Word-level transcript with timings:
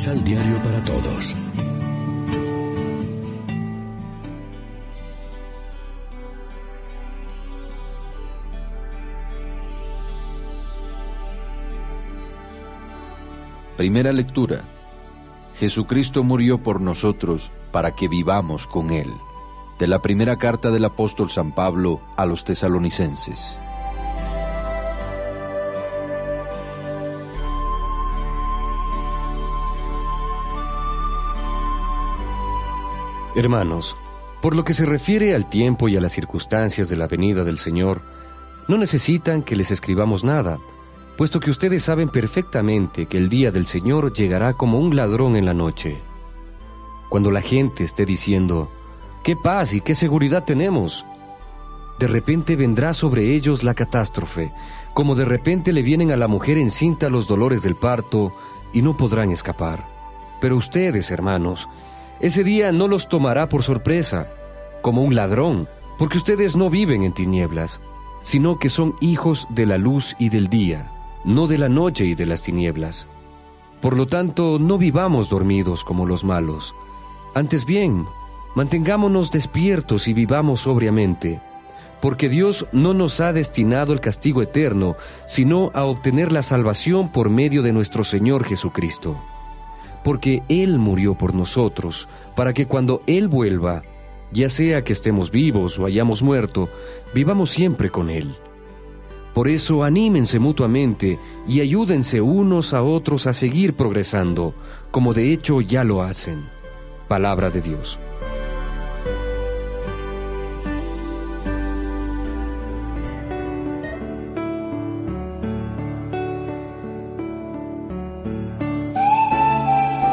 Misal 0.00 0.24
Diario 0.24 0.56
para 0.62 0.82
Todos. 0.82 1.36
Primera 13.76 14.12
lectura. 14.12 14.62
Jesucristo 15.56 16.24
murió 16.24 16.56
por 16.56 16.80
nosotros 16.80 17.50
para 17.70 17.94
que 17.94 18.08
vivamos 18.08 18.66
con 18.66 18.92
Él. 18.92 19.12
De 19.78 19.86
la 19.86 19.98
primera 19.98 20.38
carta 20.38 20.70
del 20.70 20.86
apóstol 20.86 21.28
San 21.28 21.54
Pablo 21.54 22.00
a 22.16 22.24
los 22.24 22.44
tesalonicenses. 22.44 23.58
Hermanos, 33.34 33.96
por 34.42 34.56
lo 34.56 34.64
que 34.64 34.74
se 34.74 34.86
refiere 34.86 35.34
al 35.34 35.48
tiempo 35.48 35.88
y 35.88 35.96
a 35.96 36.00
las 36.00 36.12
circunstancias 36.12 36.88
de 36.88 36.96
la 36.96 37.06
venida 37.06 37.44
del 37.44 37.58
Señor, 37.58 38.00
no 38.66 38.76
necesitan 38.76 39.42
que 39.42 39.54
les 39.54 39.70
escribamos 39.70 40.24
nada, 40.24 40.58
puesto 41.16 41.38
que 41.38 41.50
ustedes 41.50 41.84
saben 41.84 42.08
perfectamente 42.08 43.06
que 43.06 43.18
el 43.18 43.28
día 43.28 43.52
del 43.52 43.66
Señor 43.66 44.12
llegará 44.12 44.54
como 44.54 44.80
un 44.80 44.96
ladrón 44.96 45.36
en 45.36 45.44
la 45.44 45.54
noche. 45.54 45.98
Cuando 47.08 47.30
la 47.30 47.40
gente 47.40 47.84
esté 47.84 48.04
diciendo, 48.04 48.70
¿qué 49.22 49.36
paz 49.36 49.74
y 49.74 49.80
qué 49.80 49.94
seguridad 49.94 50.44
tenemos? 50.44 51.04
De 51.98 52.08
repente 52.08 52.56
vendrá 52.56 52.94
sobre 52.94 53.34
ellos 53.34 53.62
la 53.62 53.74
catástrofe, 53.74 54.52
como 54.94 55.14
de 55.14 55.24
repente 55.24 55.72
le 55.72 55.82
vienen 55.82 56.10
a 56.10 56.16
la 56.16 56.28
mujer 56.28 56.56
encinta 56.58 57.10
los 57.10 57.28
dolores 57.28 57.62
del 57.62 57.76
parto 57.76 58.34
y 58.72 58.82
no 58.82 58.96
podrán 58.96 59.30
escapar. 59.30 59.86
Pero 60.40 60.56
ustedes, 60.56 61.10
hermanos, 61.10 61.68
ese 62.20 62.44
día 62.44 62.70
no 62.70 62.86
los 62.86 63.08
tomará 63.08 63.48
por 63.48 63.62
sorpresa, 63.62 64.28
como 64.82 65.02
un 65.02 65.14
ladrón, 65.14 65.68
porque 65.98 66.18
ustedes 66.18 66.54
no 66.54 66.68
viven 66.68 67.02
en 67.02 67.12
tinieblas, 67.12 67.80
sino 68.22 68.58
que 68.58 68.68
son 68.68 68.94
hijos 69.00 69.46
de 69.48 69.64
la 69.64 69.78
luz 69.78 70.16
y 70.18 70.28
del 70.28 70.48
día, 70.48 70.90
no 71.24 71.46
de 71.46 71.56
la 71.56 71.70
noche 71.70 72.04
y 72.04 72.14
de 72.14 72.26
las 72.26 72.42
tinieblas. 72.42 73.06
Por 73.80 73.96
lo 73.96 74.06
tanto, 74.06 74.58
no 74.58 74.76
vivamos 74.76 75.30
dormidos 75.30 75.82
como 75.82 76.04
los 76.04 76.22
malos. 76.22 76.74
Antes 77.34 77.64
bien, 77.64 78.06
mantengámonos 78.54 79.30
despiertos 79.30 80.06
y 80.06 80.12
vivamos 80.12 80.60
sobriamente, 80.60 81.40
porque 82.02 82.28
Dios 82.28 82.66
no 82.72 82.92
nos 82.92 83.20
ha 83.20 83.32
destinado 83.32 83.94
el 83.94 84.00
castigo 84.00 84.42
eterno, 84.42 84.96
sino 85.26 85.70
a 85.72 85.84
obtener 85.84 86.32
la 86.32 86.42
salvación 86.42 87.08
por 87.08 87.30
medio 87.30 87.62
de 87.62 87.72
nuestro 87.72 88.04
Señor 88.04 88.44
Jesucristo 88.44 89.16
porque 90.04 90.42
Él 90.48 90.78
murió 90.78 91.14
por 91.14 91.34
nosotros, 91.34 92.08
para 92.36 92.52
que 92.52 92.66
cuando 92.66 93.02
Él 93.06 93.28
vuelva, 93.28 93.82
ya 94.32 94.48
sea 94.48 94.82
que 94.84 94.92
estemos 94.92 95.30
vivos 95.30 95.78
o 95.78 95.86
hayamos 95.86 96.22
muerto, 96.22 96.68
vivamos 97.14 97.50
siempre 97.50 97.90
con 97.90 98.10
Él. 98.10 98.34
Por 99.34 99.48
eso 99.48 99.84
anímense 99.84 100.38
mutuamente 100.38 101.18
y 101.46 101.60
ayúdense 101.60 102.20
unos 102.20 102.74
a 102.74 102.82
otros 102.82 103.26
a 103.26 103.32
seguir 103.32 103.74
progresando, 103.74 104.54
como 104.90 105.14
de 105.14 105.32
hecho 105.32 105.60
ya 105.60 105.84
lo 105.84 106.02
hacen. 106.02 106.44
Palabra 107.06 107.50
de 107.50 107.60
Dios. 107.60 107.98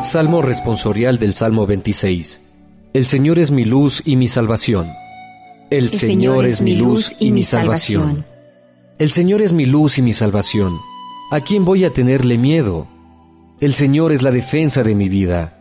Salmo 0.00 0.40
responsorial 0.40 1.18
del 1.18 1.34
Salmo 1.34 1.66
26. 1.66 2.40
El 2.94 3.06
Señor 3.06 3.38
es 3.38 3.50
mi 3.50 3.66
luz 3.66 4.02
y 4.06 4.16
mi 4.16 4.28
salvación. 4.28 4.90
El, 5.68 5.90
Señor, 5.90 6.46
es 6.46 6.62
mi 6.62 6.74
luz 6.74 7.14
y 7.20 7.30
mi 7.30 7.44
salvación. 7.44 8.24
El 8.98 9.10
Señor 9.10 9.42
es 9.42 9.52
mi 9.52 9.66
luz 9.66 9.98
y 9.98 10.02
mi 10.02 10.14
salvación. 10.14 10.78
¿A 11.30 11.42
quién 11.42 11.66
voy 11.66 11.84
a 11.84 11.92
tenerle 11.92 12.38
miedo? 12.38 12.88
El 13.60 13.74
Señor 13.74 14.12
es 14.12 14.22
la 14.22 14.30
defensa 14.30 14.82
de 14.82 14.94
mi 14.94 15.10
vida. 15.10 15.58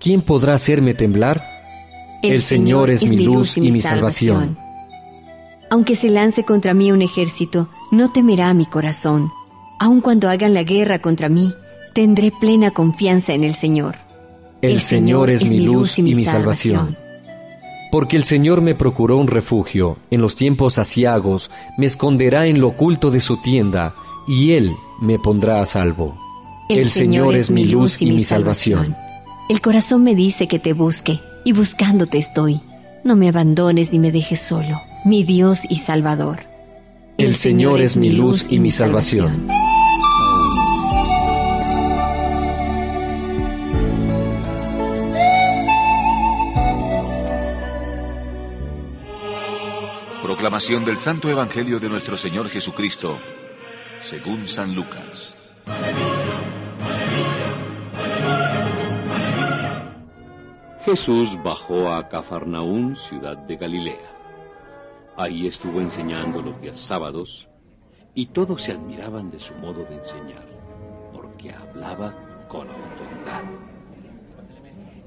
¿Quién 0.00 0.22
podrá 0.22 0.54
hacerme 0.54 0.94
temblar? 0.94 1.44
El, 2.22 2.42
Señor, 2.42 2.90
es 2.90 3.06
mi 3.06 3.22
luz 3.22 3.58
y 3.58 3.70
mi 3.70 3.82
salvación. 3.82 4.56
Aunque 5.70 5.96
se 5.96 6.08
lance 6.08 6.44
contra 6.44 6.72
mí 6.72 6.92
un 6.92 7.02
ejército, 7.02 7.68
no 7.90 8.10
temerá 8.10 8.54
mi 8.54 8.64
corazón. 8.64 9.30
Aun 9.78 10.00
cuando 10.00 10.30
hagan 10.30 10.54
la 10.54 10.62
guerra 10.62 11.00
contra 11.00 11.28
mí, 11.28 11.52
tendré 11.92 12.32
plena 12.40 12.70
confianza 12.70 13.34
en 13.34 13.44
el 13.44 13.54
Señor. 13.54 13.96
El, 14.62 14.80
Señor, 14.80 15.30
es, 15.30 15.48
mi 15.48 15.60
luz 15.60 15.98
y 15.98 16.02
mi 16.02 16.24
salvación. 16.24 16.96
Porque 17.90 18.16
el 18.16 18.24
Señor 18.24 18.60
me 18.62 18.74
procuró 18.74 19.18
un 19.18 19.26
refugio, 19.26 19.98
en 20.10 20.22
los 20.22 20.36
tiempos 20.36 20.78
asiagos, 20.78 21.50
me 21.76 21.86
esconderá 21.86 22.46
en 22.46 22.60
lo 22.60 22.68
oculto 22.68 23.10
de 23.10 23.20
su 23.20 23.36
tienda, 23.42 23.94
y 24.26 24.52
Él 24.52 24.72
me 25.00 25.18
pondrá 25.18 25.60
a 25.60 25.66
salvo. 25.66 26.16
El, 26.68 26.88
Señor, 26.88 27.34
es 27.34 27.50
mi 27.50 27.64
luz 27.64 28.00
y 28.00 28.06
mi 28.12 28.24
salvación. 28.24 28.96
El 29.48 29.60
corazón 29.60 30.04
me 30.04 30.14
dice 30.14 30.48
que 30.48 30.58
te 30.58 30.72
busque, 30.72 31.20
y 31.44 31.52
buscándote 31.52 32.18
estoy. 32.18 32.62
No 33.04 33.16
me 33.16 33.28
abandones 33.28 33.92
ni 33.92 33.98
me 33.98 34.12
dejes 34.12 34.40
solo, 34.40 34.80
mi 35.04 35.24
Dios 35.24 35.66
y 35.68 35.76
Salvador. 35.80 36.46
El, 37.18 37.36
Señor, 37.36 37.80
es 37.80 37.96
mi 37.96 38.10
luz 38.10 38.46
y 38.48 38.58
mi 38.58 38.70
salvación. 38.70 39.48
Proclamación 50.42 50.84
del 50.84 50.96
Santo 50.96 51.30
Evangelio 51.30 51.78
de 51.78 51.88
nuestro 51.88 52.16
Señor 52.16 52.48
Jesucristo, 52.48 53.16
según 54.00 54.48
San 54.48 54.74
Lucas. 54.74 55.36
Jesús 60.84 61.40
bajó 61.44 61.92
a 61.92 62.08
Cafarnaún, 62.08 62.96
ciudad 62.96 63.36
de 63.36 63.54
Galilea. 63.54 64.16
Ahí 65.16 65.46
estuvo 65.46 65.80
enseñando 65.80 66.42
los 66.42 66.60
días 66.60 66.80
sábados, 66.80 67.46
y 68.12 68.26
todos 68.26 68.62
se 68.62 68.72
admiraban 68.72 69.30
de 69.30 69.38
su 69.38 69.54
modo 69.54 69.84
de 69.84 69.94
enseñar, 69.94 70.48
porque 71.12 71.52
hablaba 71.52 72.16
con 72.48 72.66
autoridad. 72.66 73.44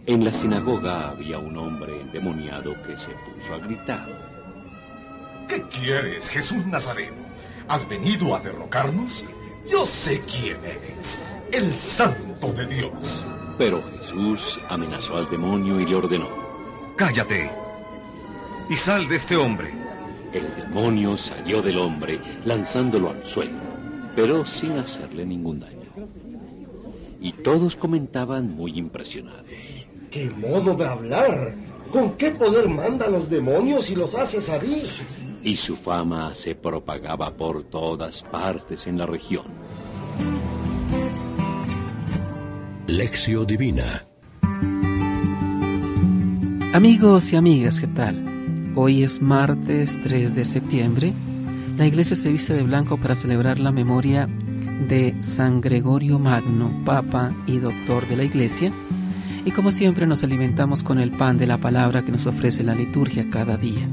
En 0.05 0.23
la 0.23 0.31
sinagoga 0.31 1.09
había 1.09 1.39
un 1.39 1.57
hombre 1.57 1.99
endemoniado 1.99 2.81
que 2.83 2.95
se 2.95 3.11
puso 3.11 3.53
a 3.53 3.57
gritar. 3.57 4.34
¿Qué 5.47 5.61
quieres, 5.63 6.29
Jesús 6.29 6.65
Nazareno? 6.65 7.17
¿Has 7.67 7.87
venido 7.87 8.35
a 8.35 8.39
derrocarnos? 8.39 9.23
Yo 9.69 9.85
sé 9.85 10.21
quién 10.21 10.63
eres, 10.63 11.19
el 11.51 11.79
santo 11.79 12.51
de 12.53 12.65
Dios. 12.67 13.25
Pero 13.57 13.83
Jesús 13.99 14.59
amenazó 14.69 15.17
al 15.17 15.29
demonio 15.29 15.79
y 15.79 15.85
le 15.85 15.95
ordenó. 15.95 16.29
Cállate 16.95 17.51
y 18.69 18.75
sal 18.75 19.07
de 19.07 19.15
este 19.17 19.35
hombre. 19.35 19.71
El 20.33 20.53
demonio 20.55 21.17
salió 21.17 21.61
del 21.61 21.77
hombre 21.77 22.19
lanzándolo 22.45 23.11
al 23.11 23.25
suelo, 23.25 23.57
pero 24.15 24.45
sin 24.45 24.73
hacerle 24.73 25.25
ningún 25.25 25.59
daño. 25.59 25.89
Y 27.21 27.31
todos 27.31 27.75
comentaban 27.75 28.55
muy 28.55 28.77
impresionados. 28.77 29.45
¡Qué 30.11 30.29
modo 30.29 30.75
de 30.75 30.85
hablar! 30.85 31.55
¿Con 31.91 32.13
qué 32.17 32.31
poder 32.31 32.67
manda 32.69 33.05
a 33.05 33.09
los 33.09 33.29
demonios 33.29 33.89
y 33.89 33.95
los 33.95 34.15
hace 34.15 34.41
salir? 34.41 34.83
y 35.45 35.55
su 35.57 35.75
fama 35.75 36.33
se 36.33 36.55
propagaba 36.55 37.31
por 37.37 37.63
todas 37.63 38.23
partes 38.23 38.87
en 38.87 38.97
la 38.97 39.05
región. 39.05 39.45
Lección 42.87 43.45
Divina 43.45 44.07
Amigos 46.73 47.31
y 47.31 47.35
amigas, 47.35 47.79
¿qué 47.79 47.87
tal? 47.87 48.73
Hoy 48.75 49.03
es 49.03 49.21
martes 49.21 49.99
3 50.03 50.35
de 50.35 50.43
septiembre. 50.43 51.13
La 51.77 51.85
iglesia 51.85 52.15
se 52.15 52.31
viste 52.31 52.53
de 52.53 52.63
blanco 52.63 52.97
para 52.97 53.13
celebrar 53.13 53.59
la 53.59 53.71
memoria 53.71 54.27
de 54.89 55.15
San 55.21 55.61
Gregorio 55.61 56.17
Magno, 56.17 56.81
Papa 56.85 57.33
y 57.45 57.59
Doctor 57.59 58.07
de 58.07 58.17
la 58.17 58.23
Iglesia. 58.23 58.73
Y 59.45 59.51
como 59.51 59.71
siempre 59.71 60.07
nos 60.07 60.23
alimentamos 60.23 60.81
con 60.81 60.99
el 60.99 61.11
pan 61.11 61.37
de 61.37 61.45
la 61.45 61.59
palabra 61.59 62.03
que 62.03 62.11
nos 62.11 62.25
ofrece 62.25 62.63
la 62.63 62.73
liturgia 62.73 63.29
cada 63.29 63.57
día. 63.57 63.87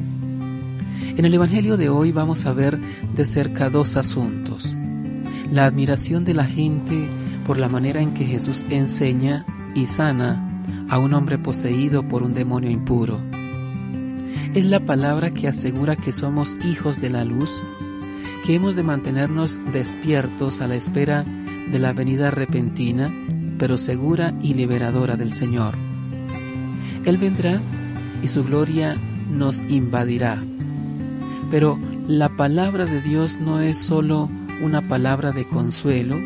En 1.14 1.26
el 1.26 1.34
Evangelio 1.34 1.76
de 1.76 1.90
hoy 1.90 2.10
vamos 2.10 2.46
a 2.46 2.54
ver 2.54 2.80
de 3.14 3.26
cerca 3.26 3.68
dos 3.68 3.96
asuntos. 3.96 4.74
La 5.50 5.66
admiración 5.66 6.24
de 6.24 6.32
la 6.32 6.46
gente 6.46 7.06
por 7.46 7.58
la 7.58 7.68
manera 7.68 8.00
en 8.00 8.14
que 8.14 8.24
Jesús 8.24 8.64
enseña 8.70 9.44
y 9.74 9.86
sana 9.86 10.42
a 10.88 10.98
un 10.98 11.12
hombre 11.12 11.36
poseído 11.36 12.08
por 12.08 12.22
un 12.22 12.32
demonio 12.32 12.70
impuro. 12.70 13.18
Es 14.54 14.64
la 14.64 14.80
palabra 14.80 15.32
que 15.32 15.48
asegura 15.48 15.96
que 15.96 16.12
somos 16.12 16.56
hijos 16.64 16.98
de 16.98 17.10
la 17.10 17.26
luz, 17.26 17.60
que 18.46 18.54
hemos 18.54 18.74
de 18.74 18.84
mantenernos 18.84 19.60
despiertos 19.70 20.62
a 20.62 20.66
la 20.66 20.76
espera 20.76 21.26
de 21.70 21.78
la 21.78 21.92
venida 21.92 22.30
repentina 22.30 23.12
pero 23.58 23.78
segura 23.78 24.34
y 24.42 24.54
liberadora 24.54 25.16
del 25.16 25.32
Señor. 25.32 25.74
Él 27.04 27.18
vendrá 27.18 27.60
y 28.22 28.28
su 28.28 28.44
gloria 28.44 28.96
nos 29.30 29.60
invadirá. 29.62 30.42
Pero 31.50 31.78
la 32.06 32.36
palabra 32.36 32.84
de 32.84 33.00
Dios 33.02 33.38
no 33.40 33.60
es 33.60 33.78
solo 33.78 34.28
una 34.62 34.86
palabra 34.88 35.32
de 35.32 35.46
consuelo, 35.46 36.16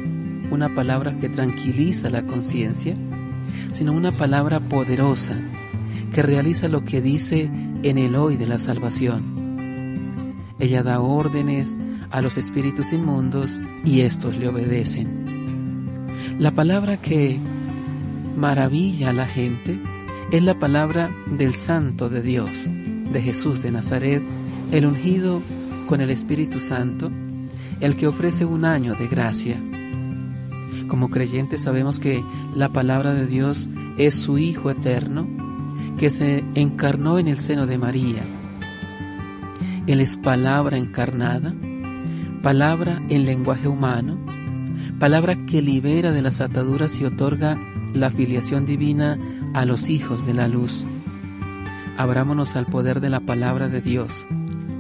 una 0.50 0.74
palabra 0.74 1.18
que 1.18 1.28
tranquiliza 1.28 2.10
la 2.10 2.26
conciencia, 2.26 2.94
sino 3.72 3.92
una 3.92 4.12
palabra 4.12 4.60
poderosa 4.60 5.36
que 6.12 6.22
realiza 6.22 6.68
lo 6.68 6.84
que 6.84 7.00
dice 7.00 7.50
en 7.82 7.98
el 7.98 8.16
hoy 8.16 8.36
de 8.36 8.46
la 8.46 8.58
salvación. 8.58 9.36
Ella 10.58 10.82
da 10.82 11.00
órdenes 11.00 11.76
a 12.10 12.22
los 12.22 12.36
espíritus 12.38 12.92
inmundos 12.92 13.60
y 13.84 14.00
estos 14.00 14.36
le 14.36 14.48
obedecen. 14.48 15.35
La 16.38 16.50
palabra 16.50 16.98
que 16.98 17.40
maravilla 18.36 19.08
a 19.08 19.12
la 19.14 19.24
gente 19.24 19.78
es 20.30 20.42
la 20.42 20.58
palabra 20.58 21.10
del 21.30 21.54
Santo 21.54 22.10
de 22.10 22.20
Dios, 22.20 22.50
de 23.10 23.22
Jesús 23.22 23.62
de 23.62 23.70
Nazaret, 23.70 24.22
el 24.70 24.84
ungido 24.84 25.40
con 25.88 26.02
el 26.02 26.10
Espíritu 26.10 26.60
Santo, 26.60 27.10
el 27.80 27.96
que 27.96 28.06
ofrece 28.06 28.44
un 28.44 28.66
año 28.66 28.94
de 28.96 29.08
gracia. 29.08 29.56
Como 30.88 31.08
creyentes 31.08 31.62
sabemos 31.62 31.98
que 31.98 32.22
la 32.54 32.68
palabra 32.68 33.14
de 33.14 33.26
Dios 33.26 33.70
es 33.96 34.14
su 34.14 34.36
Hijo 34.36 34.70
eterno, 34.70 35.26
que 35.98 36.10
se 36.10 36.44
encarnó 36.54 37.18
en 37.18 37.28
el 37.28 37.38
seno 37.38 37.64
de 37.66 37.78
María. 37.78 38.22
Él 39.86 40.02
es 40.02 40.18
palabra 40.18 40.76
encarnada, 40.76 41.54
palabra 42.42 43.00
en 43.08 43.24
lenguaje 43.24 43.68
humano, 43.68 44.18
palabra 44.98 45.36
que 45.46 45.60
libera 45.60 46.10
de 46.12 46.22
las 46.22 46.40
ataduras 46.40 46.98
y 47.00 47.04
otorga 47.04 47.56
la 47.92 48.10
filiación 48.10 48.64
divina 48.64 49.18
a 49.52 49.64
los 49.64 49.90
hijos 49.90 50.26
de 50.26 50.34
la 50.34 50.48
luz. 50.48 50.86
Abrámonos 51.98 52.56
al 52.56 52.66
poder 52.66 53.00
de 53.00 53.10
la 53.10 53.20
palabra 53.20 53.68
de 53.68 53.80
Dios, 53.80 54.24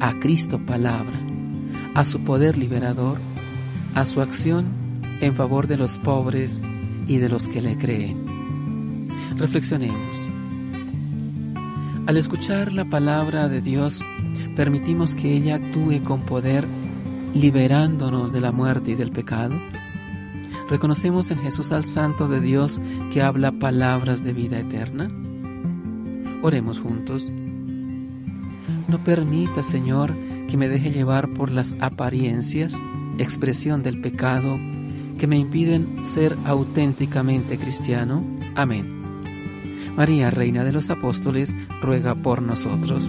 a 0.00 0.14
Cristo 0.14 0.58
palabra, 0.64 1.18
a 1.94 2.04
su 2.04 2.20
poder 2.20 2.56
liberador, 2.56 3.18
a 3.94 4.06
su 4.06 4.20
acción 4.20 4.66
en 5.20 5.34
favor 5.34 5.66
de 5.66 5.76
los 5.76 5.98
pobres 5.98 6.60
y 7.06 7.18
de 7.18 7.28
los 7.28 7.48
que 7.48 7.62
le 7.62 7.76
creen. 7.76 9.08
Reflexionemos. 9.36 10.28
Al 12.06 12.16
escuchar 12.16 12.72
la 12.72 12.84
palabra 12.84 13.48
de 13.48 13.60
Dios, 13.60 14.02
permitimos 14.54 15.14
que 15.14 15.34
ella 15.34 15.56
actúe 15.56 16.02
con 16.04 16.20
poder 16.22 16.66
liberándonos 17.34 18.32
de 18.32 18.40
la 18.40 18.52
muerte 18.52 18.92
y 18.92 18.94
del 18.94 19.10
pecado. 19.10 19.54
¿Reconocemos 20.68 21.30
en 21.30 21.38
Jesús 21.38 21.70
al 21.70 21.84
Santo 21.84 22.26
de 22.26 22.40
Dios 22.40 22.80
que 23.12 23.22
habla 23.22 23.52
palabras 23.52 24.24
de 24.24 24.32
vida 24.32 24.58
eterna? 24.58 25.08
Oremos 26.42 26.80
juntos. 26.80 27.30
No 28.88 29.02
permita, 29.04 29.62
Señor, 29.62 30.14
que 30.48 30.56
me 30.56 30.68
deje 30.68 30.90
llevar 30.90 31.28
por 31.28 31.50
las 31.50 31.76
apariencias, 31.80 32.76
expresión 33.18 33.82
del 33.82 34.00
pecado, 34.00 34.58
que 35.18 35.26
me 35.26 35.38
impiden 35.38 36.04
ser 36.04 36.36
auténticamente 36.44 37.58
cristiano. 37.58 38.24
Amén. 38.54 38.88
María, 39.96 40.30
Reina 40.30 40.64
de 40.64 40.72
los 40.72 40.90
Apóstoles, 40.90 41.56
ruega 41.80 42.14
por 42.14 42.42
nosotros. 42.42 43.08